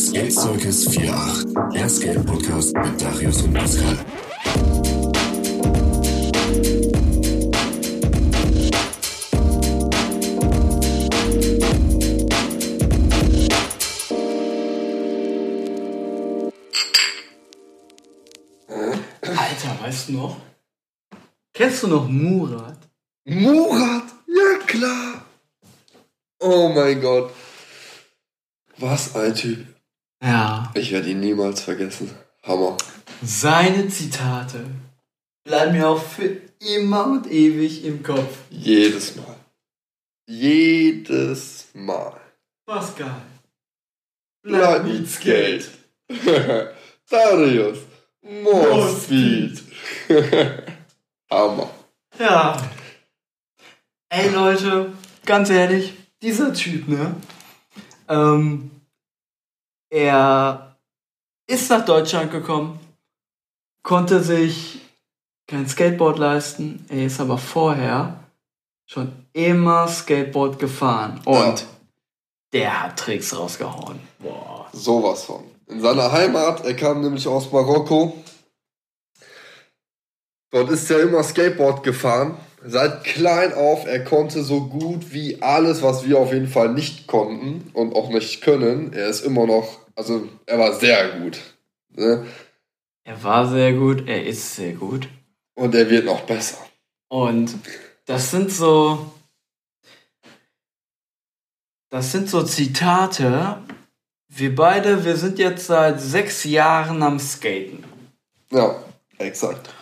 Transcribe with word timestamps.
Skate 0.00 0.32
Circus 0.32 0.86
48, 0.88 1.54
der 1.74 1.88
Skate 1.90 2.24
Podcast 2.24 2.74
mit 2.74 3.02
Darius 3.02 3.42
und 3.42 3.52
Pascal. 3.52 3.98
Alter, 19.20 19.78
weißt 19.82 20.08
du 20.08 20.12
noch? 20.14 20.36
Kennst 21.52 21.82
du 21.82 21.88
noch 21.88 22.08
Murat? 22.08 22.78
Murat? 23.26 24.04
Ja, 24.26 24.66
klar. 24.66 25.26
Oh 26.38 26.70
mein 26.70 26.98
Gott. 27.02 27.34
Was 28.78 29.14
ein 29.14 29.34
Typ. 29.34 29.79
Ja. 30.22 30.70
Ich 30.74 30.92
werde 30.92 31.10
ihn 31.10 31.20
niemals 31.20 31.62
vergessen. 31.62 32.10
Hammer. 32.42 32.76
Seine 33.22 33.88
Zitate 33.88 34.66
bleiben 35.44 35.72
mir 35.72 35.88
auch 35.88 36.02
für 36.02 36.40
immer 36.58 37.06
und 37.06 37.26
ewig 37.30 37.84
im 37.84 38.02
Kopf. 38.02 38.38
Jedes 38.50 39.16
Mal. 39.16 39.36
Jedes 40.26 41.68
Mal. 41.74 42.20
Pascal. 42.66 43.22
Skate. 45.06 45.68
Darius. 47.10 47.78
More 48.22 48.68
More 48.68 49.00
Speed. 49.00 49.62
Hammer. 51.30 51.70
Ja. 52.18 52.56
Ey 54.08 54.28
Leute, 54.30 54.92
ganz 55.24 55.50
ehrlich, 55.50 55.94
dieser 56.22 56.52
Typ, 56.52 56.88
ne? 56.88 57.14
Ähm, 58.08 58.70
er 59.90 60.76
ist 61.46 61.68
nach 61.70 61.84
Deutschland 61.84 62.30
gekommen, 62.30 62.78
konnte 63.82 64.22
sich 64.22 64.80
kein 65.46 65.68
Skateboard 65.68 66.18
leisten, 66.18 66.86
er 66.88 67.06
ist 67.06 67.20
aber 67.20 67.36
vorher 67.38 68.20
schon 68.86 69.12
immer 69.32 69.88
Skateboard 69.88 70.58
gefahren 70.58 71.20
und 71.24 71.60
Ja. 71.60 71.66
der 72.52 72.82
hat 72.84 72.98
Tricks 72.98 73.36
rausgehauen. 73.36 73.98
Boah. 74.20 74.68
Sowas 74.72 75.24
von. 75.24 75.44
In 75.66 75.80
seiner 75.80 76.10
Heimat, 76.12 76.64
er 76.64 76.74
kam 76.74 77.00
nämlich 77.00 77.26
aus 77.26 77.50
Marokko. 77.52 78.16
Dort 80.52 80.70
ist 80.70 80.90
er 80.90 81.00
immer 81.02 81.22
Skateboard 81.22 81.82
gefahren. 81.82 82.36
Seit 82.64 83.04
klein 83.04 83.54
auf, 83.54 83.86
er 83.86 84.04
konnte 84.04 84.42
so 84.42 84.62
gut 84.66 85.12
wie 85.12 85.40
alles, 85.42 85.82
was 85.82 86.04
wir 86.06 86.18
auf 86.18 86.32
jeden 86.32 86.48
Fall 86.48 86.70
nicht 86.74 87.06
konnten 87.06 87.70
und 87.72 87.94
auch 87.94 88.10
nicht 88.10 88.42
können. 88.42 88.92
Er 88.92 89.08
ist 89.08 89.20
immer 89.24 89.46
noch, 89.46 89.78
also 89.94 90.28
er 90.46 90.58
war 90.58 90.72
sehr 90.74 91.18
gut. 91.18 91.40
Ne? 91.90 92.26
Er 93.04 93.22
war 93.22 93.48
sehr 93.48 93.72
gut, 93.72 94.06
er 94.06 94.24
ist 94.26 94.54
sehr 94.56 94.74
gut. 94.74 95.08
Und 95.54 95.74
er 95.74 95.90
wird 95.90 96.04
noch 96.04 96.22
besser. 96.22 96.58
Und 97.08 97.54
das 98.06 98.30
sind 98.30 98.52
so. 98.52 99.12
Das 101.90 102.12
sind 102.12 102.30
so 102.30 102.42
Zitate. 102.42 103.58
Wir 104.28 104.54
beide, 104.54 105.04
wir 105.04 105.16
sind 105.16 105.38
jetzt 105.40 105.66
seit 105.66 106.00
sechs 106.00 106.44
Jahren 106.44 107.02
am 107.02 107.18
Skaten. 107.18 107.84
Ja, 108.50 108.76
exakt. 109.18 109.74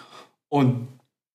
Und 0.49 0.89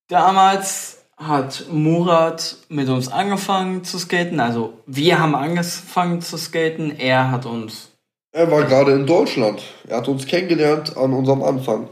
damals 0.07 1.03
hat 1.15 1.67
Murat 1.69 2.57
mit 2.69 2.89
uns 2.89 3.07
angefangen 3.07 3.83
zu 3.83 3.99
skaten. 3.99 4.39
Also 4.39 4.81
wir 4.85 5.19
haben 5.19 5.35
angefangen 5.35 6.21
zu 6.21 6.37
skaten. 6.37 6.97
Er 6.97 7.31
hat 7.31 7.45
uns. 7.45 7.92
Er 8.33 8.49
war 8.49 8.63
gerade 8.63 8.93
in 8.93 9.05
Deutschland. 9.05 9.61
Er 9.87 9.97
hat 9.97 10.07
uns 10.07 10.25
kennengelernt 10.25 10.97
an 10.97 11.13
unserem 11.13 11.43
Anfang. 11.43 11.87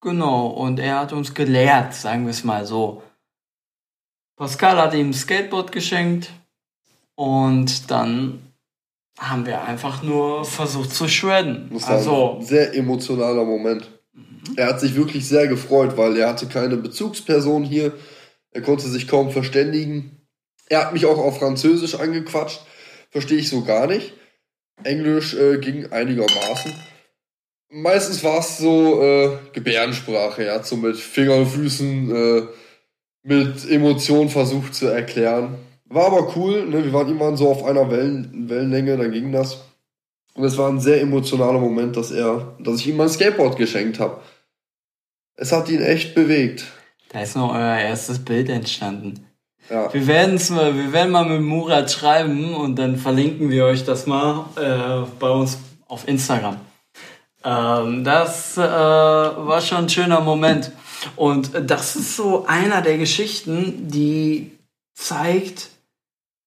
Genau, 0.00 0.48
und 0.48 0.80
er 0.80 0.98
hat 1.00 1.12
uns 1.12 1.32
gelehrt, 1.32 1.94
sagen 1.94 2.24
wir 2.24 2.32
es 2.32 2.42
mal 2.44 2.66
so. 2.66 3.02
Pascal 4.36 4.76
hat 4.78 4.94
ihm 4.94 5.10
ein 5.10 5.14
Skateboard 5.14 5.70
geschenkt. 5.72 6.30
Und 7.14 7.90
dann 7.90 8.52
haben 9.18 9.46
wir 9.46 9.62
einfach 9.62 10.02
nur 10.02 10.44
versucht 10.44 10.92
zu 10.92 11.08
shredden. 11.08 11.70
Das 11.72 11.84
war 11.84 11.90
Also, 11.90 12.36
ein 12.40 12.44
sehr 12.44 12.74
emotionaler 12.74 13.44
Moment. 13.44 13.88
Er 14.56 14.66
hat 14.66 14.80
sich 14.80 14.96
wirklich 14.96 15.26
sehr 15.26 15.46
gefreut, 15.46 15.96
weil 15.96 16.16
er 16.16 16.28
hatte 16.28 16.46
keine 16.46 16.76
Bezugsperson 16.76 17.62
hier. 17.64 17.92
Er 18.50 18.62
konnte 18.62 18.88
sich 18.88 19.08
kaum 19.08 19.30
verständigen. 19.30 20.20
Er 20.68 20.84
hat 20.84 20.92
mich 20.92 21.06
auch 21.06 21.18
auf 21.18 21.38
Französisch 21.38 21.94
angequatscht. 21.94 22.60
Verstehe 23.10 23.38
ich 23.38 23.48
so 23.48 23.62
gar 23.64 23.86
nicht. 23.86 24.12
Englisch 24.84 25.34
äh, 25.34 25.58
ging 25.58 25.90
einigermaßen. 25.92 26.72
Meistens 27.70 28.22
war 28.22 28.38
es 28.38 28.58
so 28.58 29.02
äh, 29.02 29.38
Gebärdensprache. 29.52 30.52
Hat 30.52 30.66
so 30.66 30.76
mit 30.76 30.96
Fingern, 30.96 31.46
Füßen, 31.46 32.14
äh, 32.14 32.42
mit 33.22 33.68
Emotionen 33.68 34.28
versucht 34.28 34.74
zu 34.74 34.86
erklären. 34.86 35.56
War 35.86 36.06
aber 36.06 36.36
cool. 36.36 36.66
Ne? 36.66 36.84
Wir 36.84 36.92
waren 36.92 37.10
immer 37.10 37.36
so 37.36 37.50
auf 37.50 37.64
einer 37.64 37.90
Wellen, 37.90 38.48
Wellenlänge, 38.48 38.96
dann 38.96 39.12
ging 39.12 39.32
das. 39.32 39.64
Und 40.34 40.44
es 40.44 40.58
war 40.58 40.68
ein 40.68 40.80
sehr 40.80 41.00
emotionaler 41.00 41.58
Moment, 41.58 41.96
dass 41.96 42.10
er, 42.10 42.56
dass 42.60 42.80
ich 42.80 42.88
ihm 42.88 42.96
mein 42.96 43.08
Skateboard 43.08 43.56
geschenkt 43.56 43.98
habe. 43.98 44.20
Es 45.34 45.52
hat 45.52 45.68
ihn 45.68 45.82
echt 45.82 46.14
bewegt. 46.14 46.66
da 47.10 47.22
ist 47.22 47.36
noch 47.36 47.54
euer 47.54 47.78
erstes 47.78 48.24
Bild 48.24 48.48
entstanden. 48.48 49.26
Ja. 49.70 49.92
Wir, 49.92 50.06
werden's 50.06 50.50
mal, 50.50 50.76
wir 50.76 50.92
werden 50.92 51.10
mal 51.10 51.24
mit 51.24 51.42
Murat 51.42 51.90
schreiben 51.90 52.54
und 52.54 52.76
dann 52.76 52.96
verlinken 52.96 53.50
wir 53.50 53.64
euch 53.64 53.84
das 53.84 54.06
mal 54.06 54.46
äh, 54.56 55.06
bei 55.18 55.30
uns 55.30 55.58
auf 55.88 56.06
Instagram. 56.06 56.58
Ähm, 57.44 58.04
das 58.04 58.56
äh, 58.56 58.60
war 58.60 59.60
schon 59.60 59.78
ein 59.78 59.88
schöner 59.88 60.20
Moment. 60.20 60.72
Und 61.14 61.50
das 61.66 61.96
ist 61.96 62.16
so 62.16 62.46
einer 62.46 62.82
der 62.82 62.98
Geschichten, 62.98 63.88
die 63.88 64.50
zeigt, 64.94 65.68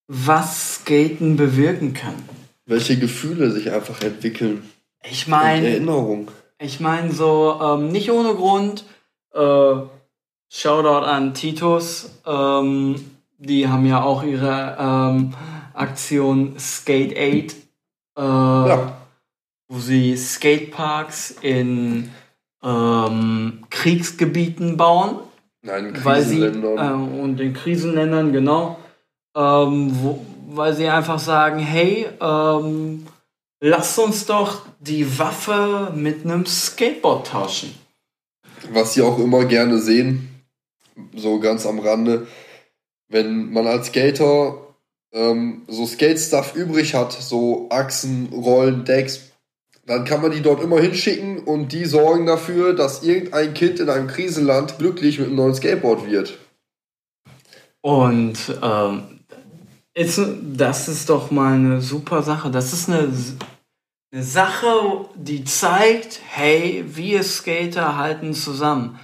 was 0.08 0.76
Skaten 0.76 1.38
bewirken 1.38 1.94
kann. 1.94 2.16
Welche 2.66 2.98
Gefühle 2.98 3.52
sich 3.52 3.72
einfach 3.72 4.02
entwickeln. 4.02 4.70
Ich 5.04 5.28
meine, 5.28 5.68
Erinnerung. 5.70 6.30
ich 6.60 6.80
meine 6.80 7.12
so 7.12 7.60
ähm, 7.62 7.90
nicht 7.90 8.12
ohne 8.12 8.34
Grund. 8.34 8.86
Äh, 9.34 9.76
Shoutout 10.50 11.06
an 11.06 11.34
Titus. 11.34 12.10
Ähm, 12.26 12.96
die 13.38 13.68
haben 13.68 13.86
ja 13.86 14.02
auch 14.04 14.24
ihre 14.24 14.76
ähm, 14.80 15.34
Aktion 15.74 16.60
Skate 16.60 17.16
Aid, 17.16 17.56
äh, 18.18 18.22
Ja. 18.22 18.98
wo 19.70 19.80
sie 19.80 20.18
Skateparks 20.18 21.32
in 21.42 22.10
ähm, 22.64 23.66
Kriegsgebieten 23.70 24.76
bauen. 24.76 25.20
Nein, 25.62 25.98
weil 26.04 26.22
sie 26.24 26.40
Krisenländern. 26.40 27.18
äh, 27.18 27.22
und 27.22 27.40
in 27.40 27.54
Krisenländern 27.54 28.32
genau, 28.34 28.80
ähm, 29.36 29.92
wo, 30.02 30.26
weil 30.50 30.74
sie 30.74 30.88
einfach 30.90 31.20
sagen, 31.20 31.60
hey, 31.60 32.08
ähm, 32.20 33.06
lasst 33.62 34.00
uns 34.00 34.26
doch 34.26 34.64
die 34.80 35.20
Waffe 35.20 35.92
mit 35.96 36.26
einem 36.26 36.46
Skateboard 36.46 37.28
tauschen. 37.28 37.74
Was 38.72 38.94
sie 38.94 39.02
auch 39.02 39.20
immer 39.20 39.46
gerne 39.46 39.78
sehen, 39.80 40.29
so 41.16 41.40
ganz 41.40 41.66
am 41.66 41.80
Rande, 41.80 42.28
wenn 43.08 43.52
man 43.52 43.68
als 43.68 43.88
Skater 43.88 44.58
ähm, 45.12 45.64
so 45.68 45.86
Skate-Stuff 45.86 46.56
übrig 46.56 46.94
hat, 46.94 47.12
so 47.14 47.68
Achsen, 47.70 48.30
Rollen, 48.32 48.86
Decks, 48.86 49.32
dann 49.86 50.06
kann 50.06 50.22
man 50.22 50.32
die 50.32 50.42
dort 50.42 50.62
immer 50.62 50.80
hinschicken 50.80 51.40
und 51.40 51.72
die 51.72 51.86
sorgen 51.86 52.28
dafür, 52.28 52.74
dass 52.74 53.04
irgendein 53.04 53.56
Kind 53.56 53.80
in 53.80 53.90
einem 53.90 54.08
Krisenland 54.08 54.78
glücklich 54.78 55.18
mit 55.18 55.28
einem 55.28 55.38
neuen 55.38 55.56
Skateboard 55.56 56.06
wird. 56.06 56.38
Und 57.82 58.38
ähm, 58.62 59.20
ist, 59.96 60.22
das 60.44 60.88
ist 60.88 61.10
doch 61.10 61.32
mal 61.32 61.54
eine 61.54 61.82
super 61.82 62.22
Sache. 62.22 62.52
Das 62.52 62.72
ist 62.72 62.90
eine, 62.90 63.12
eine 64.12 64.24
Sache, 64.24 65.06
die 65.16 65.44
zeigt, 65.44 66.20
hey, 66.30 66.84
wir 66.86 67.24
Skater 67.24 67.98
halten 67.98 68.34
zusammen. 68.34 69.00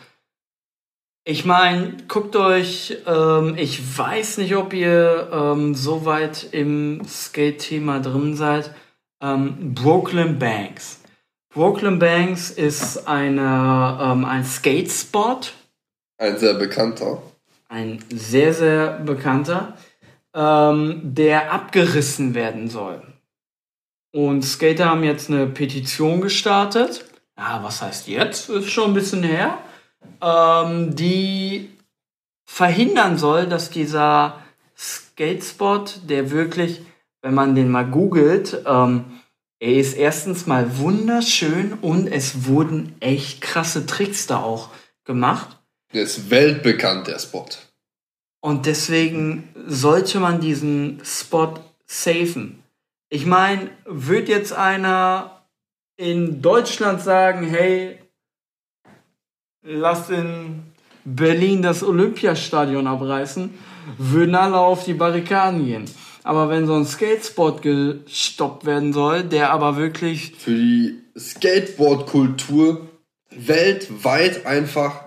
Ich 1.27 1.43
meine, 1.43 1.97
guckt 2.07 2.35
euch, 2.35 2.97
ähm, 3.07 3.55
ich 3.57 3.97
weiß 3.97 4.37
nicht, 4.37 4.55
ob 4.55 4.73
ihr 4.73 5.27
ähm, 5.33 5.73
so 5.73 6.05
weit 6.05 6.49
im 6.51 7.01
Skate-Thema 7.03 7.99
drin 7.99 8.35
seid. 8.35 8.69
Ähm, 9.23 9.73
Brooklyn 9.73 10.37
Banks. 10.37 10.99
Brooklyn 11.51 11.97
Banks 11.97 12.51
ist 12.51 13.07
eine, 13.07 13.97
ähm, 13.99 14.23
ein 14.23 14.45
Skate-Spot 14.45 15.39
Ein 16.19 16.37
sehr 16.37 16.53
bekannter. 16.53 17.23
ein 17.69 18.03
sehr, 18.13 18.53
sehr 18.53 18.99
bekannter, 18.99 19.75
ähm, 20.35 21.01
der 21.03 21.51
abgerissen 21.51 22.35
werden 22.35 22.69
soll. 22.69 23.01
Und 24.13 24.43
Skater 24.43 24.89
haben 24.91 25.03
jetzt 25.03 25.31
eine 25.31 25.47
Petition 25.47 26.21
gestartet. 26.21 27.03
Ja, 27.35 27.61
was 27.63 27.81
heißt 27.81 28.07
jetzt? 28.09 28.47
Ist 28.49 28.69
schon 28.69 28.91
ein 28.91 28.93
bisschen 28.93 29.23
her. 29.23 29.57
Ähm, 30.21 30.95
die 30.95 31.69
verhindern 32.45 33.17
soll, 33.17 33.47
dass 33.47 33.69
dieser 33.69 34.39
Skatespot, 34.77 36.01
der 36.09 36.31
wirklich, 36.31 36.81
wenn 37.21 37.33
man 37.33 37.55
den 37.55 37.69
mal 37.69 37.85
googelt, 37.85 38.63
ähm, 38.65 39.05
er 39.59 39.73
ist 39.73 39.93
erstens 39.93 40.47
mal 40.47 40.77
wunderschön 40.77 41.73
und 41.73 42.07
es 42.07 42.45
wurden 42.45 42.95
echt 42.99 43.41
krasse 43.41 43.85
Tricks 43.85 44.27
da 44.27 44.43
auch 44.43 44.69
gemacht. 45.05 45.57
Der 45.93 46.03
ist 46.03 46.29
weltbekannt, 46.29 47.07
der 47.07 47.19
Spot. 47.19 47.45
Und 48.41 48.65
deswegen 48.65 49.49
sollte 49.65 50.19
man 50.19 50.39
diesen 50.39 51.01
Spot 51.03 51.55
safen. 51.87 52.63
Ich 53.09 53.25
meine, 53.25 53.69
wird 53.85 54.29
jetzt 54.29 54.53
einer 54.53 55.47
in 55.97 56.41
Deutschland 56.41 57.01
sagen, 57.01 57.47
hey, 57.47 57.97
lasst 59.65 60.09
in 60.09 60.63
Berlin 61.03 61.61
das 61.61 61.83
Olympiastadion 61.83 62.87
abreißen, 62.87 63.49
würden 63.97 64.35
alle 64.35 64.57
auf 64.57 64.85
die 64.85 64.93
Barrikaden 64.93 65.65
gehen. 65.65 65.85
Aber 66.23 66.49
wenn 66.49 66.65
so 66.65 66.73
ein 66.75 66.85
Skatespot 66.85 67.61
gestoppt 67.61 68.65
werden 68.65 68.93
soll, 68.93 69.23
der 69.23 69.51
aber 69.51 69.77
wirklich 69.77 70.33
Für 70.35 70.55
die 70.55 71.03
Skateboard-Kultur 71.17 72.89
weltweit 73.29 74.45
einfach 74.45 75.03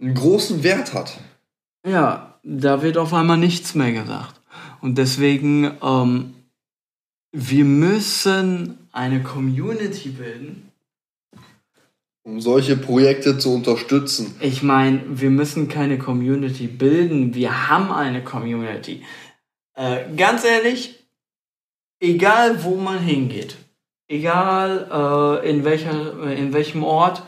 einen 0.00 0.14
großen 0.14 0.62
Wert 0.62 0.94
hat. 0.94 1.18
Ja, 1.86 2.38
da 2.42 2.82
wird 2.82 2.96
auf 2.96 3.12
einmal 3.12 3.36
nichts 3.36 3.74
mehr 3.74 3.92
gesagt. 3.92 4.40
Und 4.80 4.96
deswegen, 4.96 5.72
ähm, 5.82 6.34
wir 7.32 7.64
müssen 7.64 8.88
eine 8.92 9.22
Community 9.22 10.10
bilden. 10.10 10.67
Um 12.28 12.42
solche 12.42 12.76
Projekte 12.76 13.38
zu 13.38 13.54
unterstützen. 13.54 14.36
Ich 14.40 14.62
meine, 14.62 15.00
wir 15.08 15.30
müssen 15.30 15.68
keine 15.68 15.96
Community 15.96 16.66
bilden, 16.66 17.34
wir 17.34 17.70
haben 17.70 17.90
eine 17.90 18.22
Community. 18.22 19.02
Äh, 19.74 20.14
ganz 20.14 20.44
ehrlich, 20.44 21.08
egal 22.00 22.62
wo 22.64 22.74
man 22.74 22.98
hingeht, 22.98 23.56
egal 24.08 25.40
äh, 25.42 25.48
in, 25.48 25.64
welcher, 25.64 26.30
in 26.30 26.52
welchem 26.52 26.84
Ort, 26.84 27.22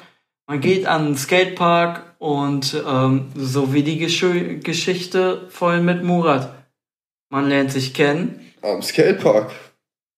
man 0.46 0.60
geht 0.60 0.84
an 0.84 1.06
einen 1.06 1.16
Skatepark 1.16 2.16
und 2.18 2.76
ähm, 2.86 3.32
so 3.34 3.72
wie 3.72 3.82
die 3.82 3.96
Gesch 3.96 4.26
Geschichte 4.62 5.46
vorhin 5.48 5.86
mit 5.86 6.04
Murat. 6.04 6.52
Man 7.30 7.48
lernt 7.48 7.72
sich 7.72 7.94
kennen. 7.94 8.52
Am 8.60 8.82
Skatepark. 8.82 9.50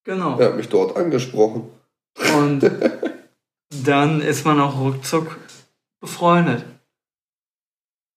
Genau. 0.03 0.37
Er 0.39 0.47
hat 0.47 0.57
mich 0.57 0.67
dort 0.67 0.97
angesprochen. 0.97 1.69
Und 2.35 2.63
dann 3.83 4.21
ist 4.21 4.45
man 4.45 4.59
auch 4.59 4.79
ruckzuck 4.79 5.39
befreundet. 5.99 6.65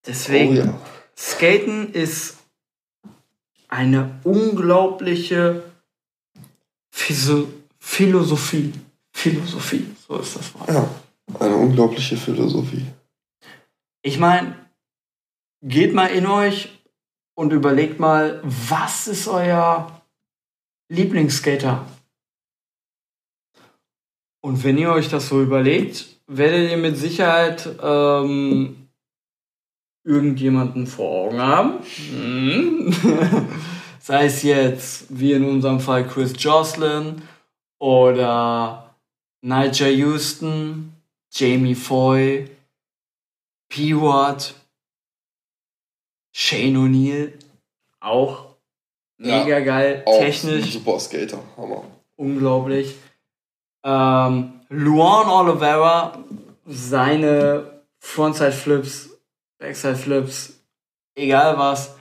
Deswegen, 0.07 0.53
Oh 0.53 0.65
ja. 0.65 0.81
Skaten 1.17 1.93
ist 1.93 2.37
eine 3.69 4.21
unglaubliche 4.25 5.65
Physio 6.91 7.49
Philosophie. 7.79 8.73
Philosophie, 9.13 9.87
so 10.07 10.19
ist 10.19 10.37
das 10.37 10.55
Wort. 10.55 10.69
Ja, 10.69 10.89
eine 11.41 11.57
unglaubliche 11.57 12.17
Philosophie. 12.17 12.85
Ich 14.03 14.19
meine, 14.19 14.55
geht 15.63 15.95
mal 15.95 16.09
in 16.09 16.27
euch 16.27 16.71
und 17.35 17.53
überlegt 17.53 17.99
mal, 17.99 18.41
was 18.45 19.09
ist 19.09 19.27
euer 19.27 20.03
Lieblingsskater? 20.89 21.87
Und 24.47 24.63
wenn 24.63 24.79
ihr 24.79 24.93
euch 24.93 25.09
das 25.09 25.29
so 25.29 25.43
überlegt, 25.43 26.07
werdet 26.29 26.71
ihr 26.71 26.77
mit 26.77 26.97
Sicherheit 26.97 27.69
ähm, 27.83 28.87
irgendjemanden 30.05 30.87
vor 30.87 31.27
Augen 31.27 31.41
haben. 31.41 31.79
Hm. 32.13 32.95
Sei 34.01 34.27
es 34.27 34.45
jetzt, 34.45 35.07
wie 35.09 35.33
in 35.33 35.45
unserem 35.45 35.81
Fall, 35.81 36.07
Chris 36.07 36.33
Jocelyn 36.39 37.23
oder 37.81 38.95
Nigel 39.41 39.91
Houston, 39.97 40.93
Jamie 41.33 41.75
Foy, 41.75 42.49
P-Watt, 43.69 44.55
Shane 46.33 46.77
O'Neill, 46.77 47.33
auch 47.99 48.45
Ja, 49.19 49.43
mega 49.43 49.59
geil, 49.59 50.05
Auch 50.07 50.21
technisch 50.21 50.73
super 50.73 51.01
Skater. 51.01 51.43
Hammer. 51.57 51.83
unglaublich. 52.15 52.95
Ähm, 53.87 54.61
Luan 54.69 55.29
Oliveira, 55.29 56.19
seine 56.65 57.85
Frontside 58.01 58.51
Flips, 58.51 59.11
Backside 59.59 59.95
Flips, 59.95 60.61
egal 61.15 61.57
was, 61.57 61.97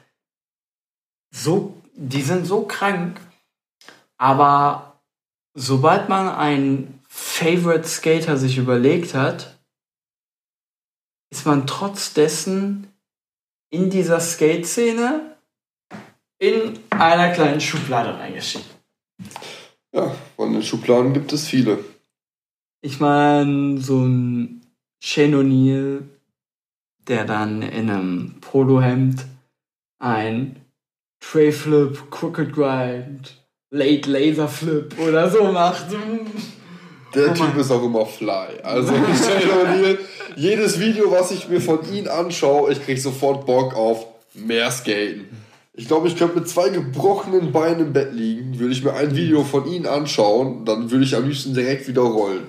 so, 1.31 1.79
die 1.93 2.23
sind 2.23 2.47
so 2.47 2.63
krank. 2.63 3.21
Aber 4.17 4.99
sobald 5.53 6.09
man 6.09 6.27
einen 6.27 7.03
Favorite 7.07 7.87
Skater 7.87 8.37
sich 8.37 8.57
überlegt 8.57 9.13
hat, 9.13 9.55
ist 11.29 11.45
man 11.45 11.67
trotz 11.67 12.15
dessen 12.15 12.91
in 13.69 13.91
dieser 13.91 14.19
Skate-Szene 14.19 15.35
in 16.39 16.79
einer 16.89 17.31
kleinen 17.31 17.61
Schublade 17.61 18.17
reingeschickt. 18.17 18.65
Ja, 19.95 20.13
von 20.35 20.51
den 20.51 20.61
Schubladen 20.61 21.13
gibt 21.13 21.31
es 21.31 21.47
viele. 21.47 21.79
Ich 22.81 22.99
meine, 22.99 23.79
so 23.79 23.99
ein 23.99 24.61
Shane 25.01 25.35
O'Neill, 25.35 26.03
der 27.07 27.23
dann 27.23 27.61
in 27.61 27.89
einem 27.89 28.35
Polohemd 28.41 29.25
ein 29.99 30.57
Tray 31.21 31.53
Flip, 31.53 32.11
Crooked 32.11 32.53
Grind, 32.53 33.41
Late 33.71 34.09
Laser 34.09 34.49
Flip 34.49 34.93
oder 34.99 35.29
so 35.31 35.45
macht. 35.45 35.85
Der 37.13 37.31
Oh 37.31 37.33
Typ 37.33 37.55
ist 37.55 37.71
auch 37.71 37.83
immer 37.83 38.05
fly. 38.05 38.59
Also 38.63 38.93
Shane 38.95 39.49
O'Neill, 39.49 39.97
jedes 40.35 40.77
Video, 40.77 41.09
was 41.09 41.31
ich 41.31 41.47
mir 41.47 41.61
von 41.61 41.79
ihm 41.93 42.09
anschaue, 42.09 42.73
ich 42.73 42.83
krieg 42.83 42.99
sofort 42.99 43.45
Bock 43.45 43.73
auf 43.73 44.05
mehr 44.33 44.69
Skaten. 44.69 45.44
Ich 45.77 45.87
glaube, 45.87 46.07
ich 46.07 46.15
könnte 46.15 46.39
mit 46.39 46.47
zwei 46.47 46.69
gebrochenen 46.69 47.51
Beinen 47.51 47.87
im 47.87 47.93
Bett 47.93 48.13
liegen, 48.13 48.57
würde 48.59 48.71
ich 48.73 48.83
mir 48.83 48.93
ein 48.93 49.15
Video 49.15 49.43
von 49.43 49.67
ihm 49.67 49.85
anschauen, 49.85 50.63
dann 50.63 50.89
würde 50.89 51.03
ich 51.03 51.15
am 51.15 51.27
liebsten 51.27 51.53
direkt 51.53 51.87
wieder 51.87 52.01
rollen. 52.03 52.47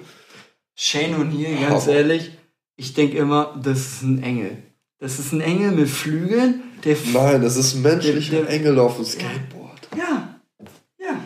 Shane 0.76 1.16
O'Neill, 1.16 1.60
ganz 1.68 1.84
Aber- 1.84 1.92
ehrlich, 1.92 2.30
ich 2.76 2.94
denke 2.94 3.16
immer, 3.16 3.58
das 3.62 3.78
ist 3.80 4.02
ein 4.02 4.22
Engel. 4.22 4.58
Das 4.98 5.18
ist 5.18 5.32
ein 5.32 5.40
Engel 5.40 5.72
mit 5.72 5.88
Flügeln, 5.88 6.62
der. 6.84 6.96
Nein, 7.12 7.42
das 7.42 7.56
ist 7.56 7.74
ein 7.74 7.82
menschlicher 7.82 8.30
Der- 8.36 8.42
der- 8.44 8.50
Engel 8.54 8.78
auf 8.78 8.96
dem 8.96 9.04
Skateboard. 9.04 9.88
Ja, 9.96 10.40
ja. 11.00 11.20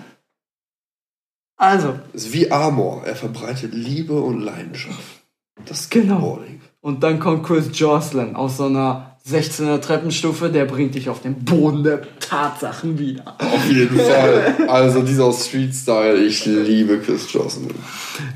Also, 1.57 1.99
Das 2.13 2.25
ist 2.25 2.33
wie 2.33 2.51
Amor, 2.51 3.05
er 3.05 3.15
verbreitet 3.17 3.75
Liebe 3.75 4.15
und 4.21 4.41
Leidenschaft. 4.41 5.23
Das 5.67 5.91
Genau. 5.91 6.17
Skateboarding. 6.17 6.61
Und 6.81 7.03
dann 7.03 7.21
kommt 7.21 7.45
Chris 7.45 7.69
Jocelyn 7.79 8.35
aus 8.37 8.57
so 8.57 8.65
einer 8.65 9.10
16er 9.29 9.81
Treppenstufe, 9.81 10.49
der 10.49 10.65
bringt 10.65 10.95
dich 10.95 11.09
auf 11.09 11.23
den 11.23 11.45
Boden 11.45 11.85
der 11.85 12.03
Tatsachen 12.19 12.99
wieder. 12.99 13.37
Auf 13.39 13.69
jeden 13.69 13.99
Fall. 13.99 14.57
Also 14.69 15.03
dieser 15.03 15.33
Street-Style, 15.33 16.19
ich 16.19 16.45
liebe 16.47 16.99
Chris 17.01 17.33
Jocelyn. 17.33 17.75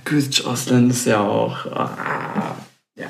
Chris 0.04 0.28
Jocelyn 0.30 0.90
ist 0.90 1.06
ja 1.06 1.20
auch. 1.20 1.66
ah, 1.66 2.56
ja. 2.96 3.08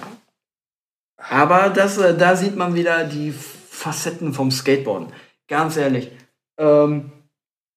Aber 1.17 1.71
das, 1.71 1.99
äh, 1.99 2.17
da 2.17 2.37
sieht 2.37 2.57
man 2.57 2.75
wieder 2.75 3.05
die 3.05 3.33
Facetten 3.33 4.33
vom 4.33 4.51
Skateboarden. 4.51 5.09
Ganz 5.49 5.77
ehrlich. 5.77 6.11
Ähm, 6.59 7.11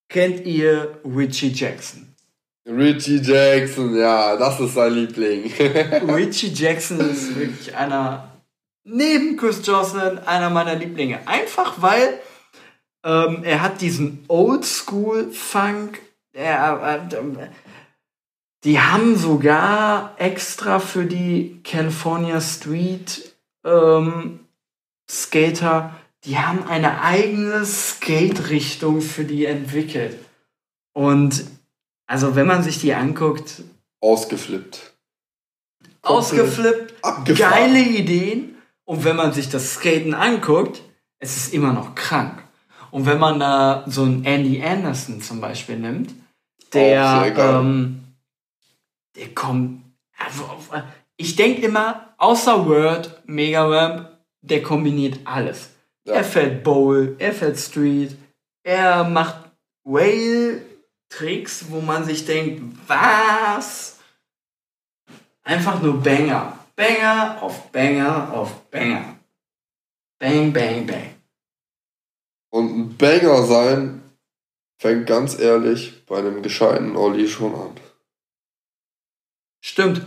kennt 0.09 0.45
ihr 0.45 0.99
Richie 1.03 1.51
Jackson? 1.51 2.07
Richie 2.67 3.21
Jackson, 3.21 3.95
ja, 3.95 4.35
das 4.35 4.59
ist 4.59 4.73
sein 4.73 4.93
Liebling. 4.93 5.51
Richie 6.13 6.51
Jackson 6.53 6.99
ist 6.99 7.35
wirklich 7.37 7.73
einer, 7.73 8.36
neben 8.87 9.37
Chris 9.37 9.65
Jocelyn, 9.65 10.19
einer 10.19 10.49
meiner 10.49 10.75
Lieblinge. 10.75 11.27
Einfach 11.27 11.81
weil 11.81 12.19
ähm, 13.03 13.43
er 13.43 13.61
hat 13.61 13.81
diesen 13.81 14.25
Oldschool-Funk. 14.27 15.99
Äh, 16.33 16.57
die 18.63 18.79
haben 18.79 19.15
sogar 19.15 20.15
extra 20.17 20.79
für 20.79 21.05
die 21.05 21.61
California 21.63 22.41
Street 22.41 23.33
ähm, 23.63 24.39
Skater, 25.09 25.95
die 26.25 26.37
haben 26.37 26.67
eine 26.67 27.01
eigene 27.01 27.65
Skate-Richtung 27.65 29.01
für 29.01 29.23
die 29.23 29.45
entwickelt. 29.45 30.17
Und 30.93 31.45
also 32.07 32.35
wenn 32.35 32.47
man 32.47 32.63
sich 32.63 32.79
die 32.79 32.93
anguckt, 32.93 33.63
Ausgeflippt. 34.01 34.93
ausgeflippt, 36.01 36.93
Abgefahren. 37.03 37.51
geile 37.51 37.79
Ideen. 37.79 38.56
Und 38.87 39.03
wenn 39.03 39.17
man 39.17 39.33
sich 39.33 39.49
das 39.49 39.73
Skaten 39.73 40.13
anguckt, 40.13 40.81
es 41.19 41.35
ist 41.35 41.53
immer 41.53 41.73
noch 41.73 41.93
krank. 41.93 42.41
Und 42.89 43.05
wenn 43.05 43.19
man 43.19 43.37
da 43.37 43.83
so 43.85 44.03
einen 44.03 44.23
Andy 44.23 44.63
Anderson 44.63 45.21
zum 45.21 45.41
Beispiel 45.41 45.77
nimmt, 45.77 46.13
der, 46.73 47.31
geil. 47.31 47.55
ähm, 47.59 48.03
der 49.17 49.33
kommt. 49.35 49.83
also 50.17 50.49
Ich 51.17 51.35
denke 51.35 51.65
immer, 51.65 52.13
außer 52.17 52.65
Word, 52.65 53.21
Mega 53.25 53.65
Ramp, 53.65 54.09
der 54.41 54.63
kombiniert 54.63 55.19
alles. 55.25 55.71
Ja. 56.05 56.13
Er 56.15 56.23
fährt 56.23 56.63
Bowl, 56.63 57.17
er 57.19 57.33
fährt 57.33 57.57
Street, 57.57 58.15
er 58.63 59.03
macht 59.03 59.35
Whale 59.83 60.61
Tricks, 61.09 61.65
wo 61.69 61.81
man 61.81 62.05
sich 62.05 62.25
denkt, 62.25 62.63
was? 62.87 63.99
Einfach 65.43 65.81
nur 65.81 66.01
Banger. 66.01 66.57
Banger 66.77 67.41
auf 67.41 67.71
Banger 67.71 68.31
auf 68.33 68.69
Banger. 68.69 69.19
Bang, 70.19 70.53
bang, 70.53 70.85
bang. 70.85 71.15
Und 72.51 72.77
ein 72.77 72.97
Banger 72.97 73.43
sein 73.43 74.03
fängt 74.79 75.07
ganz 75.07 75.39
ehrlich 75.39 76.05
bei 76.05 76.19
einem 76.19 76.43
gescheiten 76.43 76.95
Olli 76.95 77.27
schon 77.27 77.55
an. 77.55 77.79
Stimmt. 79.59 80.05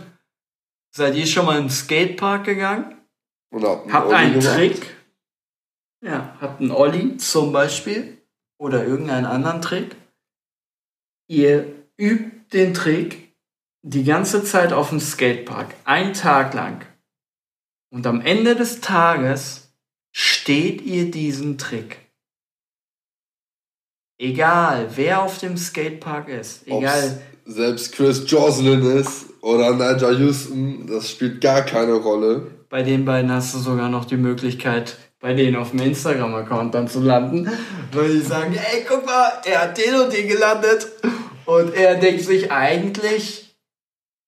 Seid 0.95 1.15
ihr 1.15 1.27
schon 1.27 1.45
mal 1.45 1.59
im 1.59 1.69
Skatepark 1.69 2.45
gegangen? 2.45 3.01
Und 3.51 3.65
habt 3.65 3.83
einen 3.83 3.93
Habt 3.93 4.07
Olli 4.07 4.15
einen 4.15 4.39
gemacht. 4.39 4.55
Trick? 4.55 4.95
Ja, 6.03 6.37
habt 6.39 6.61
einen 6.61 6.71
Olli 6.71 7.17
zum 7.17 7.51
Beispiel 7.51 8.17
oder 8.57 8.85
irgendeinen 8.85 9.25
anderen 9.25 9.61
Trick. 9.61 9.95
Ihr 11.27 11.85
übt 11.97 12.49
den 12.53 12.73
Trick 12.73 13.30
die 13.83 14.03
ganze 14.03 14.43
Zeit 14.43 14.73
auf 14.73 14.89
dem 14.89 14.99
Skatepark, 14.99 15.73
einen 15.85 16.13
Tag 16.13 16.53
lang. 16.53 16.85
Und 17.91 18.05
am 18.07 18.21
Ende 18.21 18.55
des 18.55 18.79
Tages 18.79 19.73
steht 20.11 20.81
ihr 20.81 21.11
diesen 21.11 21.57
Trick. 21.57 21.97
Egal, 24.19 24.89
wer 24.95 25.23
auf 25.23 25.39
dem 25.39 25.57
Skatepark 25.57 26.29
ist, 26.29 26.61
Ob's 26.67 26.83
egal, 26.83 27.21
selbst 27.45 27.93
Chris 27.93 28.23
Jocelyn 28.29 28.83
ist 28.97 29.25
oder 29.41 29.71
Nigel 29.73 30.19
Houston, 30.19 30.85
das 30.85 31.09
spielt 31.09 31.41
gar 31.41 31.63
keine 31.63 31.93
Rolle. 31.93 32.51
bei 32.69 32.83
den 32.83 33.03
beiden 33.03 33.31
hast 33.31 33.55
du 33.55 33.59
sogar 33.59 33.89
noch 33.89 34.05
die 34.05 34.17
Möglichkeit, 34.17 34.97
bei 35.19 35.33
denen 35.33 35.55
auf 35.55 35.71
dem 35.71 35.81
Instagram-Account 35.81 36.73
dann 36.75 36.87
zu 36.87 36.99
landen, 37.01 37.49
weil 37.91 38.13
die 38.13 38.21
sagen, 38.21 38.53
ey, 38.53 38.85
guck 38.87 39.05
mal, 39.05 39.41
er 39.43 39.63
hat 39.63 39.77
den 39.77 39.95
und 39.95 40.13
den 40.13 40.27
gelandet. 40.27 40.87
Und 41.45 41.73
er 41.73 41.95
denkt 41.95 42.21
sich 42.21 42.51
eigentlich, 42.51 43.50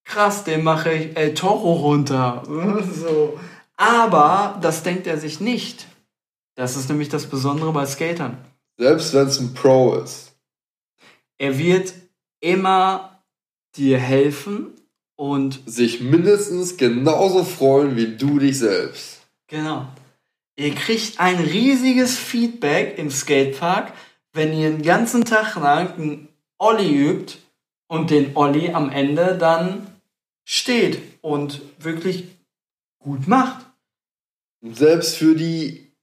krass, 0.03 0.43
den 0.43 0.63
mache 0.63 0.93
ich 0.93 1.17
El 1.17 1.33
Toro 1.33 1.73
runter. 1.73 2.43
So. 2.93 3.39
Aber 3.75 4.59
das 4.61 4.83
denkt 4.83 5.07
er 5.07 5.17
sich 5.19 5.39
nicht. 5.39 5.87
Das 6.55 6.77
ist 6.77 6.89
nämlich 6.89 7.09
das 7.09 7.25
Besondere 7.25 7.71
bei 7.73 7.85
Skatern. 7.85 8.37
Selbst 8.77 9.13
wenn 9.13 9.27
es 9.27 9.39
ein 9.39 9.53
Pro 9.53 9.95
ist. 9.95 10.33
Er 11.37 11.57
wird 11.57 11.93
immer 12.39 13.23
dir 13.75 13.97
helfen 13.97 14.67
und 15.15 15.61
Sich 15.65 16.01
mindestens 16.01 16.77
genauso 16.77 17.43
freuen 17.43 17.95
wie 17.95 18.17
du 18.17 18.39
dich 18.39 18.59
selbst. 18.59 19.21
Genau. 19.47 19.87
Ihr 20.55 20.75
kriegt 20.75 21.19
ein 21.19 21.39
riesiges 21.39 22.17
Feedback 22.17 22.97
im 22.97 23.09
Skatepark, 23.09 23.93
wenn 24.33 24.53
ihr 24.53 24.71
den 24.71 24.81
ganzen 24.81 25.25
Tag 25.25 25.55
lang 25.55 25.93
einen 25.93 26.27
Olli 26.57 26.89
übt 26.89 27.35
und 27.87 28.09
den 28.09 28.35
Olli 28.35 28.71
am 28.71 28.89
Ende 28.89 29.37
dann 29.37 29.87
steht 30.43 31.01
und 31.21 31.61
wirklich 31.83 32.37
gut 32.99 33.27
macht. 33.27 33.65
Selbst 34.61 35.17
für 35.17 35.35
die, 35.35 35.93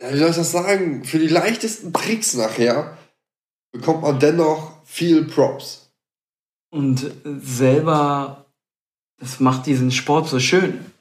ja, 0.00 0.12
wie 0.12 0.18
soll 0.18 0.30
ich 0.30 0.36
das 0.36 0.52
sagen, 0.52 1.04
für 1.04 1.18
die 1.18 1.28
leichtesten 1.28 1.92
Tricks 1.92 2.34
nachher 2.34 2.98
bekommt 3.72 4.02
man 4.02 4.18
dennoch 4.18 4.84
viel 4.84 5.24
Props. 5.24 5.92
Und 6.70 7.10
selber, 7.24 8.46
das 9.18 9.40
macht 9.40 9.66
diesen 9.66 9.90
Sport 9.90 10.28
so 10.28 10.40
schön. 10.40 10.92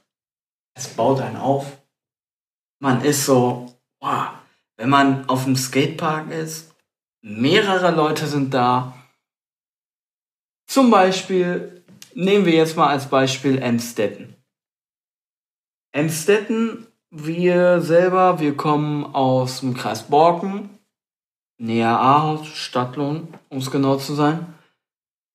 Es 0.74 0.88
baut 0.88 1.22
einen 1.22 1.38
auf. 1.38 1.82
Man 2.80 3.04
ist 3.04 3.26
so, 3.26 3.78
wow, 4.00 4.30
wenn 4.78 4.90
man 4.90 5.28
auf 5.30 5.44
dem 5.46 5.56
Skatepark 5.56 6.32
ist, 6.32 6.74
mehrere 7.22 7.92
Leute 7.92 8.28
sind 8.28 8.54
da. 8.54 9.01
Zum 10.72 10.90
Beispiel, 10.90 11.84
nehmen 12.14 12.46
wir 12.46 12.54
jetzt 12.54 12.78
mal 12.78 12.88
als 12.88 13.10
Beispiel 13.10 13.58
Emstetten. 13.58 14.38
Emstetten, 15.92 16.88
wir 17.10 17.82
selber, 17.82 18.40
wir 18.40 18.56
kommen 18.56 19.04
aus 19.04 19.60
dem 19.60 19.74
Kreis 19.74 20.04
Borken, 20.04 20.70
näher 21.58 22.00
Ahaus, 22.00 22.48
Stadtlohn, 22.48 23.28
um 23.50 23.58
es 23.58 23.70
genau 23.70 23.98
zu 23.98 24.16
sein. 24.16 24.54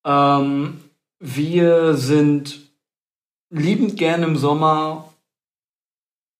Ähm, 0.06 0.80
wir 1.18 1.98
sind 1.98 2.70
liebend 3.50 3.98
gern 3.98 4.22
im 4.22 4.36
Sommer 4.36 5.12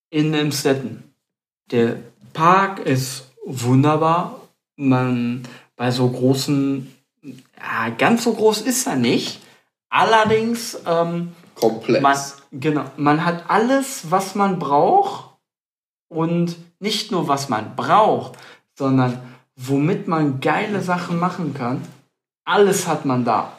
in 0.08 0.32
Emstetten. 0.32 1.12
Der 1.70 1.98
Park 2.32 2.78
ist 2.78 3.30
wunderbar. 3.44 4.40
Man 4.76 5.46
bei 5.76 5.90
so 5.90 6.08
großen, 6.08 6.95
ja, 7.26 7.88
ganz 7.90 8.24
so 8.24 8.32
groß 8.32 8.62
ist 8.62 8.86
er 8.86 8.96
nicht. 8.96 9.40
Allerdings, 9.88 10.78
ähm, 10.86 11.34
Komplex. 11.54 12.02
man, 12.02 12.60
genau, 12.60 12.84
man 12.96 13.24
hat 13.24 13.48
alles, 13.48 14.10
was 14.10 14.34
man 14.34 14.58
braucht 14.58 15.36
und 16.08 16.56
nicht 16.78 17.10
nur 17.10 17.28
was 17.28 17.48
man 17.48 17.76
braucht, 17.76 18.38
sondern 18.74 19.20
womit 19.56 20.06
man 20.06 20.40
geile 20.40 20.82
Sachen 20.82 21.18
machen 21.18 21.54
kann. 21.54 21.86
Alles 22.44 22.86
hat 22.86 23.04
man 23.04 23.24
da. 23.24 23.56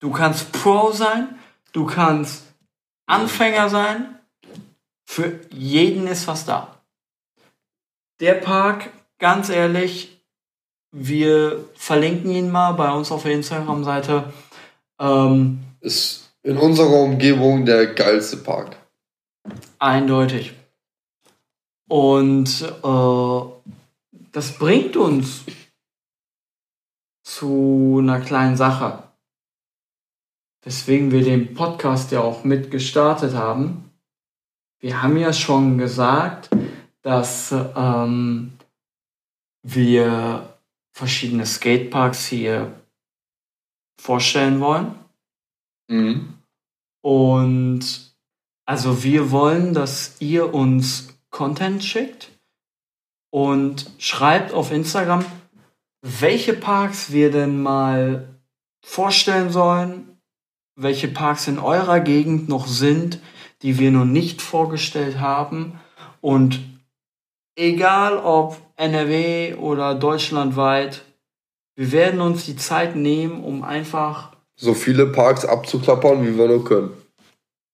Du 0.00 0.10
kannst 0.10 0.52
Pro 0.52 0.90
sein, 0.90 1.38
du 1.72 1.86
kannst 1.86 2.44
Anfänger 3.06 3.68
sein. 3.68 4.18
Für 5.04 5.40
jeden 5.50 6.06
ist 6.06 6.26
was 6.26 6.44
da. 6.44 6.82
Der 8.20 8.34
Park, 8.34 8.90
ganz 9.18 9.48
ehrlich, 9.48 10.11
wir 10.92 11.64
verlinken 11.74 12.30
ihn 12.30 12.50
mal 12.50 12.72
bei 12.72 12.92
uns 12.92 13.10
auf 13.10 13.22
der 13.22 13.32
Instagram-Seite. 13.32 14.32
Ähm, 15.00 15.64
ist 15.80 16.30
in 16.42 16.58
unserer 16.58 17.00
Umgebung 17.00 17.64
der 17.64 17.94
geilste 17.94 18.36
Park. 18.36 18.76
Eindeutig. 19.78 20.52
Und 21.88 22.62
äh, 22.62 23.40
das 24.32 24.52
bringt 24.58 24.96
uns 24.96 25.44
zu 27.24 27.98
einer 28.00 28.20
kleinen 28.20 28.56
Sache. 28.56 29.02
Weswegen 30.64 31.10
wir 31.10 31.24
den 31.24 31.54
Podcast 31.54 32.12
ja 32.12 32.20
auch 32.20 32.44
mit 32.44 32.70
gestartet 32.70 33.34
haben. 33.34 33.90
Wir 34.78 35.02
haben 35.02 35.16
ja 35.16 35.32
schon 35.32 35.78
gesagt, 35.78 36.50
dass 37.02 37.52
ähm, 37.76 38.52
wir 39.62 40.51
verschiedene 40.92 41.46
Skateparks 41.46 42.26
hier 42.26 42.72
vorstellen 44.00 44.60
wollen. 44.60 44.94
Mhm. 45.88 46.34
Und 47.02 48.14
also 48.66 49.02
wir 49.02 49.30
wollen, 49.30 49.74
dass 49.74 50.16
ihr 50.20 50.54
uns 50.54 51.18
Content 51.30 51.82
schickt 51.82 52.30
und 53.30 53.90
schreibt 53.98 54.52
auf 54.52 54.70
Instagram, 54.70 55.24
welche 56.02 56.52
Parks 56.52 57.12
wir 57.12 57.30
denn 57.30 57.62
mal 57.62 58.28
vorstellen 58.84 59.50
sollen, 59.50 60.18
welche 60.76 61.08
Parks 61.08 61.48
in 61.48 61.58
eurer 61.58 62.00
Gegend 62.00 62.48
noch 62.48 62.66
sind, 62.66 63.20
die 63.62 63.78
wir 63.78 63.90
noch 63.90 64.04
nicht 64.04 64.42
vorgestellt 64.42 65.20
haben. 65.20 65.80
Und 66.20 66.60
egal 67.56 68.18
ob 68.18 68.56
NRW 68.76 69.54
oder 69.54 69.94
deutschlandweit, 69.94 71.02
wir 71.74 71.92
werden 71.92 72.20
uns 72.20 72.44
die 72.44 72.56
Zeit 72.56 72.96
nehmen, 72.96 73.42
um 73.42 73.64
einfach 73.64 74.32
So 74.56 74.74
viele 74.74 75.06
Parks 75.06 75.44
abzuklappern, 75.44 76.26
wie 76.26 76.36
wir 76.36 76.48
nur 76.48 76.64
können. 76.64 76.90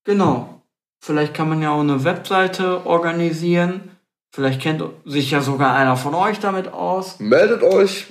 Genau. 0.05 0.61
Vielleicht 1.01 1.33
kann 1.33 1.49
man 1.49 1.61
ja 1.61 1.71
auch 1.71 1.81
eine 1.81 2.03
Webseite 2.03 2.85
organisieren. 2.85 3.91
Vielleicht 4.31 4.61
kennt 4.61 4.83
sich 5.05 5.31
ja 5.31 5.41
sogar 5.41 5.75
einer 5.75 5.97
von 5.97 6.13
euch 6.13 6.39
damit 6.39 6.67
aus. 6.69 7.19
Meldet 7.19 7.63
euch. 7.63 8.07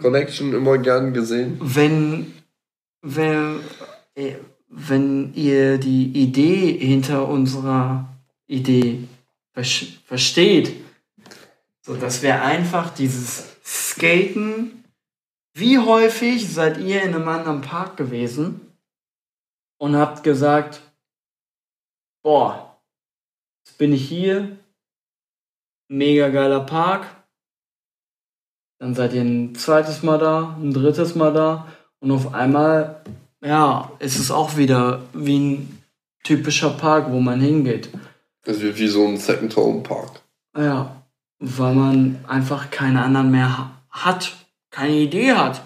Connection 0.00 0.52
immer 0.52 0.78
gern 0.78 1.12
gesehen. 1.12 1.58
Wenn, 1.60 2.32
wenn, 3.02 3.60
äh, 4.14 4.34
wenn 4.68 5.32
ihr 5.34 5.78
die 5.78 6.06
Idee 6.12 6.78
hinter 6.78 7.28
unserer 7.28 8.08
Idee 8.46 9.04
versteht, 9.52 10.82
so 11.82 11.96
dass 11.96 12.22
wir 12.22 12.42
einfach 12.42 12.90
dieses 12.94 13.56
Skaten, 13.64 14.84
wie 15.54 15.78
häufig 15.78 16.52
seid 16.52 16.78
ihr 16.78 17.02
in 17.02 17.14
einem 17.14 17.28
anderen 17.28 17.60
Park 17.60 17.96
gewesen 17.96 18.72
und 19.78 19.96
habt 19.96 20.22
gesagt, 20.22 20.80
boah, 22.22 22.80
jetzt 23.64 23.76
bin 23.76 23.92
ich 23.92 24.08
hier, 24.08 24.56
mega 25.88 26.28
geiler 26.30 26.60
Park, 26.60 27.06
dann 28.78 28.94
seid 28.94 29.12
ihr 29.12 29.22
ein 29.22 29.54
zweites 29.54 30.02
Mal 30.02 30.18
da, 30.18 30.56
ein 30.60 30.72
drittes 30.72 31.14
Mal 31.14 31.32
da 31.32 31.68
und 32.00 32.10
auf 32.10 32.32
einmal, 32.32 33.04
ja, 33.40 33.92
ist 33.98 34.18
es 34.18 34.30
auch 34.30 34.56
wieder 34.56 35.02
wie 35.12 35.38
ein 35.38 35.84
typischer 36.24 36.70
Park, 36.70 37.10
wo 37.10 37.20
man 37.20 37.40
hingeht. 37.40 37.90
Das 38.44 38.60
wird 38.60 38.78
wie 38.78 38.88
so 38.88 39.06
ein 39.06 39.18
Second 39.18 39.56
Home 39.56 39.82
Park. 39.82 40.20
Ja, 40.56 41.02
weil 41.38 41.74
man 41.74 42.24
einfach 42.28 42.70
keine 42.70 43.02
anderen 43.02 43.30
mehr 43.30 43.58
ha 43.58 43.70
hat, 43.90 44.32
keine 44.70 44.94
Idee 44.94 45.32
hat. 45.32 45.62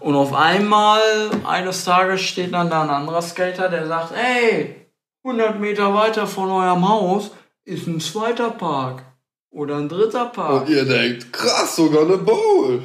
Und 0.00 0.14
auf 0.14 0.34
einmal, 0.34 1.00
eines 1.44 1.84
Tages 1.84 2.20
steht 2.20 2.52
dann 2.52 2.70
da 2.70 2.82
ein 2.82 2.90
anderer 2.90 3.22
Skater, 3.22 3.68
der 3.68 3.86
sagt, 3.86 4.12
ey, 4.12 4.76
100 5.24 5.60
Meter 5.60 5.94
weiter 5.94 6.26
von 6.26 6.50
eurem 6.50 6.86
Haus 6.88 7.30
ist 7.64 7.86
ein 7.86 8.00
zweiter 8.00 8.50
Park. 8.50 9.02
Oder 9.50 9.76
ein 9.76 9.88
dritter 9.88 10.26
Park. 10.26 10.62
Und 10.62 10.68
ihr 10.68 10.84
denkt, 10.84 11.32
krass, 11.32 11.76
sogar 11.76 12.02
eine 12.02 12.18
Bowl. 12.18 12.82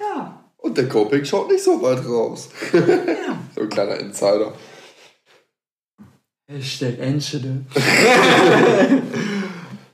Ja. 0.00 0.42
Und 0.56 0.76
der 0.76 0.88
Coping 0.88 1.24
schaut 1.24 1.50
nicht 1.50 1.62
so 1.62 1.80
weit 1.82 2.04
raus. 2.04 2.48
ja. 2.72 2.80
So 3.54 3.62
ein 3.62 3.68
kleiner 3.68 3.98
Insider. 3.98 4.52
Hashtag 6.50 6.98
Enschede. 6.98 7.66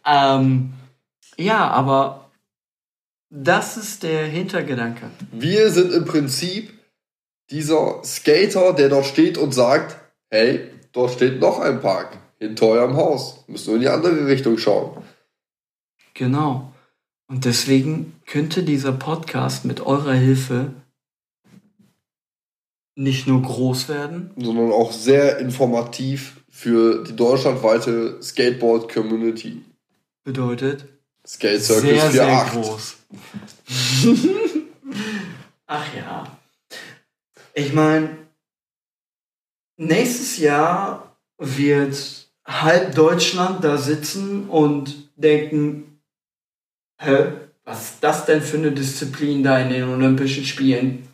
ähm, 0.07 0.73
ja, 1.37 1.69
aber 1.69 2.31
das 3.29 3.77
ist 3.77 4.05
der 4.05 4.27
Hintergedanke. 4.27 5.11
Wir 5.33 5.71
sind 5.71 5.93
im 5.93 6.05
Prinzip 6.05 6.73
dieser 7.51 8.05
Skater, 8.05 8.73
der 8.73 8.89
dort 8.89 9.07
steht 9.07 9.37
und 9.37 9.53
sagt, 9.53 9.97
hey, 10.31 10.71
dort 10.93 11.11
steht 11.11 11.41
noch 11.41 11.59
ein 11.59 11.81
Park 11.81 12.19
hinter 12.39 12.67
eurem 12.67 12.97
Haus. 12.97 13.43
Müsst 13.49 13.67
nur 13.67 13.75
in 13.75 13.83
die 13.83 13.89
andere 13.89 14.27
Richtung 14.29 14.57
schauen. 14.57 15.03
Genau. 16.15 16.73
Und 17.27 17.47
deswegen 17.47 18.15
könnte 18.27 18.63
dieser 18.63 18.93
Podcast 18.93 19.65
mit 19.65 19.81
eurer 19.81 20.15
Hilfe 20.15 20.73
nicht 22.95 23.27
nur 23.27 23.43
groß 23.43 23.89
werden, 23.89 24.31
Sondern 24.37 24.71
auch 24.71 24.93
sehr 24.93 25.39
informativ 25.39 26.44
für 26.55 27.03
die 27.03 27.17
deutschlandweite 27.17 28.23
Skateboard-Community. 28.23 29.61
bedeutet 30.23 30.85
Skate 31.27 31.61
Circus 31.61 31.83
sehr, 31.83 32.11
sehr 32.13 32.29
48. 32.29 32.63
groß. 32.63 32.97
Ach 35.67 35.97
ja. 35.97 36.39
Ich 37.55 37.73
meine, 37.73 38.19
nächstes 39.77 40.39
Jahr 40.39 41.17
wird 41.39 42.29
halb 42.47 42.95
Deutschland 42.95 43.65
da 43.65 43.77
sitzen 43.77 44.49
und 44.49 45.11
denken, 45.17 45.99
hä, 46.99 47.33
was 47.65 47.91
ist 47.91 48.05
das 48.05 48.27
denn 48.27 48.43
für 48.43 48.59
eine 48.59 48.71
Disziplin 48.71 49.43
da 49.43 49.59
in 49.59 49.71
den 49.71 49.89
Olympischen 49.89 50.45
Spielen? 50.45 51.09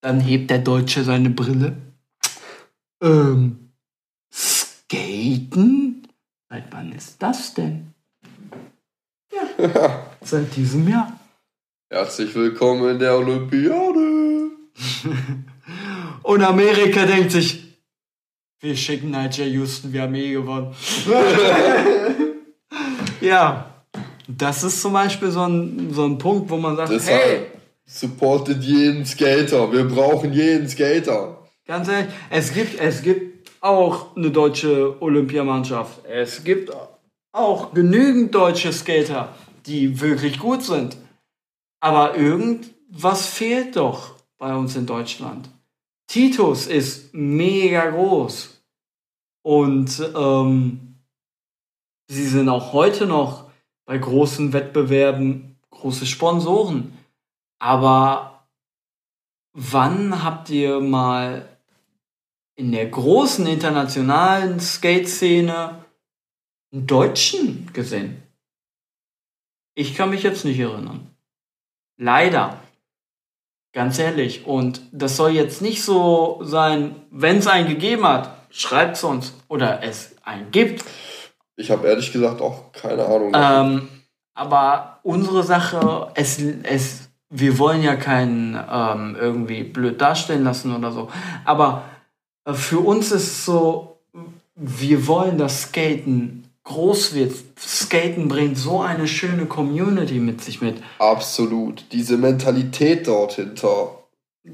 Dann 0.00 0.18
hebt 0.18 0.50
der 0.50 0.58
Deutsche 0.58 1.04
seine 1.04 1.30
Brille. 1.30 1.76
Ähm, 3.00 3.67
Skaten? 4.90 6.08
Seit 6.48 6.64
wann 6.70 6.92
ist 6.92 7.16
das 7.22 7.52
denn? 7.52 7.92
Ja, 9.30 10.06
seit 10.22 10.56
diesem 10.56 10.88
Jahr. 10.88 11.20
Herzlich 11.90 12.34
willkommen 12.34 12.92
in 12.92 12.98
der 12.98 13.16
Olympiade. 13.18 14.50
Und 16.22 16.42
Amerika 16.42 17.04
denkt 17.04 17.32
sich, 17.32 17.78
wir 18.60 18.74
schicken 18.76 19.10
Nigel 19.10 19.48
Houston, 19.48 19.92
wir 19.92 20.02
haben 20.02 20.14
eh 20.14 20.32
gewonnen. 20.32 20.74
ja, 23.20 23.84
das 24.26 24.64
ist 24.64 24.80
zum 24.80 24.94
Beispiel 24.94 25.30
so 25.30 25.42
ein, 25.42 25.92
so 25.92 26.06
ein 26.06 26.16
Punkt, 26.16 26.48
wo 26.48 26.56
man 26.56 26.76
sagt, 26.76 26.88
hey, 26.88 26.96
Deshalb 26.98 27.60
supportet 27.84 28.64
jeden 28.64 29.04
Skater. 29.04 29.70
Wir 29.70 29.84
brauchen 29.84 30.32
jeden 30.32 30.66
Skater. 30.66 31.46
ganz 31.66 31.88
ehrlich, 31.88 32.10
es 32.30 32.54
gibt, 32.54 32.80
es 32.80 33.02
gibt 33.02 33.37
auch 33.60 34.16
eine 34.16 34.30
deutsche 34.30 35.00
Olympiamannschaft. 35.00 36.04
Es 36.06 36.44
gibt 36.44 36.72
auch 37.32 37.72
genügend 37.72 38.34
deutsche 38.34 38.72
Skater, 38.72 39.34
die 39.66 40.00
wirklich 40.00 40.38
gut 40.38 40.62
sind. 40.62 40.96
Aber 41.80 42.16
irgendwas 42.16 43.26
fehlt 43.26 43.76
doch 43.76 44.14
bei 44.38 44.54
uns 44.54 44.76
in 44.76 44.86
Deutschland. 44.86 45.48
Titus 46.08 46.66
ist 46.66 47.14
mega 47.14 47.90
groß. 47.90 48.62
Und 49.42 50.10
ähm, 50.16 50.96
sie 52.08 52.26
sind 52.26 52.48
auch 52.48 52.72
heute 52.72 53.06
noch 53.06 53.50
bei 53.86 53.98
großen 53.98 54.52
Wettbewerben 54.52 55.56
große 55.70 56.06
Sponsoren. 56.06 56.96
Aber 57.58 58.46
wann 59.52 60.22
habt 60.24 60.50
ihr 60.50 60.80
mal 60.80 61.57
in 62.58 62.72
der 62.72 62.86
großen 62.86 63.46
internationalen 63.46 64.58
Skate-Szene 64.58 65.84
einen 66.72 66.86
Deutschen 66.88 67.70
gesehen? 67.72 68.20
Ich 69.76 69.94
kann 69.94 70.10
mich 70.10 70.24
jetzt 70.24 70.44
nicht 70.44 70.58
erinnern. 70.58 71.14
Leider. 71.96 72.58
Ganz 73.72 74.00
ehrlich. 74.00 74.44
Und 74.44 74.82
das 74.90 75.16
soll 75.16 75.30
jetzt 75.30 75.62
nicht 75.62 75.84
so 75.84 76.40
sein, 76.42 76.96
wenn 77.12 77.38
es 77.38 77.46
einen 77.46 77.68
gegeben 77.68 78.04
hat, 78.04 78.36
schreibt 78.50 78.96
es 78.96 79.04
uns. 79.04 79.34
Oder 79.46 79.84
es 79.84 80.16
einen 80.24 80.50
gibt. 80.50 80.84
Ich 81.54 81.70
habe 81.70 81.86
ehrlich 81.86 82.12
gesagt 82.12 82.40
auch 82.40 82.72
keine 82.72 83.06
Ahnung. 83.06 83.32
Ähm, 83.36 83.88
aber 84.34 84.98
unsere 85.04 85.44
Sache, 85.44 86.10
es, 86.14 86.42
es, 86.64 87.08
wir 87.30 87.56
wollen 87.60 87.84
ja 87.84 87.94
keinen 87.94 88.58
ähm, 88.68 89.16
irgendwie 89.16 89.62
blöd 89.62 90.00
darstellen 90.00 90.42
lassen 90.42 90.74
oder 90.74 90.90
so. 90.90 91.08
Aber 91.44 91.84
für 92.54 92.80
uns 92.80 93.12
ist 93.12 93.22
es 93.22 93.44
so, 93.44 93.98
wir 94.54 95.06
wollen, 95.06 95.38
dass 95.38 95.62
Skaten 95.62 96.44
groß 96.64 97.14
wird. 97.14 97.34
Skaten 97.58 98.28
bringt 98.28 98.58
so 98.58 98.80
eine 98.80 99.08
schöne 99.08 99.46
Community 99.46 100.20
mit 100.20 100.42
sich 100.42 100.60
mit. 100.60 100.82
Absolut. 100.98 101.84
Diese 101.92 102.16
Mentalität 102.16 103.06
dort 103.06 103.34
hinter. 103.34 103.98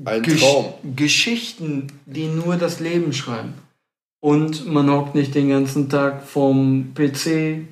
Ein 0.05 0.23
Gesch 0.23 0.41
Traum. 0.41 0.75
Geschichten, 0.97 1.87
die 2.07 2.27
nur 2.27 2.57
das 2.57 2.81
Leben 2.81 3.13
schreiben. 3.13 3.55
Und 4.21 4.67
man 4.67 4.91
hockt 4.91 5.15
nicht 5.15 5.35
den 5.35 5.51
ganzen 5.51 5.89
Tag 5.89 6.25
vom 6.25 6.95
PC 6.95 7.67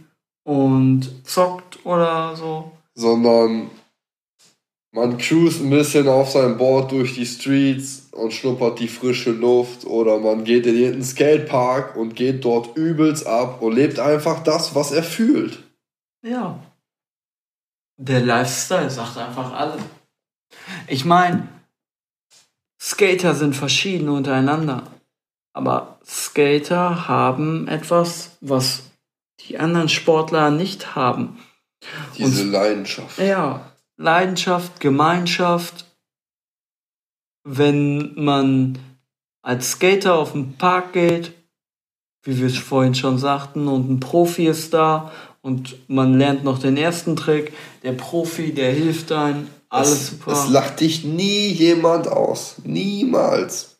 und 0.45 1.11
zockt 1.25 1.85
oder 1.85 2.37
so. 2.37 2.71
Sondern 2.95 3.71
man 4.93 5.17
cruist 5.17 5.63
ein 5.63 5.71
bisschen 5.71 6.09
auf 6.09 6.31
seinem 6.31 6.59
Board 6.59 6.93
durch 6.93 7.15
die 7.15 7.27
Streets 7.27 8.02
und 8.13 8.33
schnuppert 8.33 8.79
die 8.79 8.89
frische 8.89 9.33
Luft. 9.33 9.85
Oder 9.85 10.19
man 10.19 10.45
geht 10.45 10.67
in 10.67 10.77
irgendeinen 10.77 11.05
Skatepark 11.05 11.97
und 11.97 12.15
geht 12.15 12.45
dort 12.45 12.77
übelst 12.77 13.27
ab 13.27 13.61
und 13.61 13.75
lebt 13.75 13.99
einfach 13.99 14.43
das, 14.43 14.75
was 14.75 14.93
er 14.93 15.03
fühlt. 15.03 15.63
Ja. 16.25 16.59
Der 17.97 18.21
Lifestyle 18.21 18.91
sagt 18.91 19.17
einfach 19.17 19.53
alle. 19.53 19.79
Ich 20.87 21.05
meine, 21.05 21.49
Skater 22.81 23.35
sind 23.35 23.55
verschieden 23.55 24.09
untereinander. 24.09 24.85
Aber 25.55 25.99
Skater 26.05 27.09
haben 27.09 27.69
etwas, 27.69 28.37
was 28.41 28.91
die 29.41 29.59
anderen 29.59 29.89
Sportler 29.89 30.51
nicht 30.51 30.95
haben. 30.95 31.39
Diese 32.17 32.45
Leidenschaft. 32.45 33.19
Ja, 33.19 33.73
Leidenschaft, 33.97 34.81
Gemeinschaft. 34.81 35.87
Wenn 37.45 38.15
man 38.15 38.79
als 39.43 39.73
Skater 39.73 40.15
auf 40.15 40.33
den 40.33 40.57
Park 40.57 40.93
geht, 40.93 41.33
wie 42.23 42.39
wir 42.39 42.47
es 42.47 42.59
vorhin 42.59 42.95
schon 42.95 43.19
sagten, 43.19 43.69
und 43.69 43.91
ein 43.91 44.01
Profi 44.01 44.47
ist 44.47 44.73
da 44.73 45.13
und 45.41 45.77
man 45.89 46.19
lernt 46.19 46.45
noch 46.45 46.59
den 46.59 46.77
ersten 46.77 47.17
Trick, 47.17 47.53
der 47.83 47.93
Profi, 47.93 48.53
der 48.55 48.73
hilft 48.73 49.11
einem, 49.11 49.49
alles 49.69 49.91
es, 49.91 50.11
super. 50.11 50.33
Es 50.33 50.49
lacht 50.49 50.81
dich 50.81 51.05
nie 51.05 51.49
jemand 51.49 52.07
aus. 52.07 52.57
Niemals. 52.65 53.79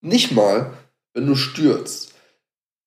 Nicht 0.00 0.32
mal, 0.32 0.72
wenn 1.12 1.26
du 1.26 1.34
stürzt. 1.34 2.14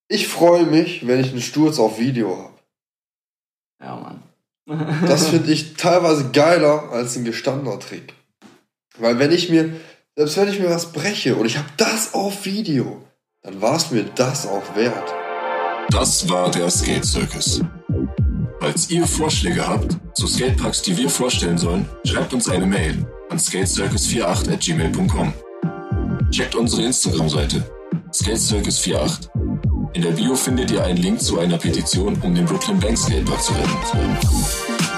Ich 0.08 0.28
freue 0.28 0.66
mich, 0.66 1.06
wenn 1.06 1.20
ich 1.20 1.30
einen 1.30 1.42
Sturz 1.42 1.78
auf 1.78 1.98
Video 1.98 2.36
habe. 2.36 2.58
ja, 3.82 3.96
Mann. 3.96 4.22
Das 5.06 5.28
finde 5.30 5.52
ich 5.52 5.74
teilweise 5.74 6.30
geiler 6.30 6.90
als 6.90 7.16
ein 7.16 7.24
gestandener 7.24 7.78
Trick. 7.78 8.15
Weil 8.98 9.18
wenn 9.18 9.32
ich 9.32 9.50
mir, 9.50 9.72
selbst 10.14 10.36
wenn 10.36 10.48
ich 10.48 10.58
mir 10.58 10.70
was 10.70 10.92
breche 10.92 11.36
und 11.36 11.46
ich 11.46 11.56
habe 11.56 11.68
das 11.76 12.14
auf 12.14 12.44
Video, 12.44 13.02
dann 13.42 13.60
war 13.60 13.76
es 13.76 13.90
mir 13.90 14.04
das 14.14 14.46
auch 14.46 14.74
wert. 14.74 15.14
Das 15.90 16.28
war 16.28 16.50
der 16.50 16.70
Skate 16.70 17.04
Circus. 17.04 17.60
Falls 18.60 18.90
ihr 18.90 19.06
Vorschläge 19.06 19.66
habt 19.66 19.96
zu 20.14 20.26
Skateparks, 20.26 20.82
die 20.82 20.96
wir 20.96 21.08
vorstellen 21.08 21.58
sollen, 21.58 21.88
schreibt 22.04 22.34
uns 22.34 22.48
eine 22.48 22.66
Mail 22.66 23.06
an 23.28 23.38
skatecircus48@gmail.com. 23.38 25.32
Checkt 26.30 26.54
unsere 26.56 26.82
Instagram-Seite 26.82 27.64
skatecircus48. 28.12 29.28
In 29.92 30.02
der 30.02 30.10
Bio 30.10 30.34
findet 30.34 30.70
ihr 30.70 30.84
einen 30.84 30.98
Link 30.98 31.20
zu 31.20 31.38
einer 31.38 31.58
Petition, 31.58 32.18
um 32.22 32.34
den 32.34 32.44
Brooklyn 32.44 32.78
Bank 32.78 32.98
Skatepark 32.98 33.42
zu 33.42 33.52
retten. 33.52 34.95